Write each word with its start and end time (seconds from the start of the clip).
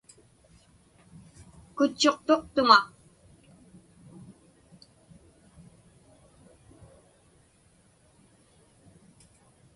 Kutchuqtuqtuŋa. 1.75 2.79